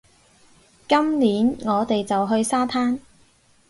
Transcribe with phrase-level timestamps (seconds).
[0.89, 2.97] 今年，我哋就去沙灘